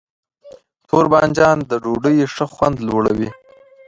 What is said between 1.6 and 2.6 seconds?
د ډوډۍ ښه